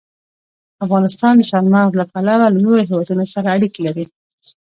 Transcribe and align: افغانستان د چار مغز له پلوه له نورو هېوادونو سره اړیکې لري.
افغانستان 0.85 1.33
د 1.37 1.41
چار 1.51 1.63
مغز 1.73 1.93
له 1.99 2.05
پلوه 2.11 2.37
له 2.53 2.59
نورو 2.63 2.87
هېوادونو 2.89 3.23
سره 3.33 3.47
اړیکې 3.55 3.81
لري. 3.87 4.05